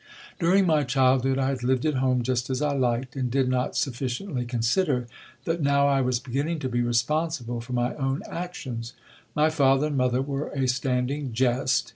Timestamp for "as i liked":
2.49-3.15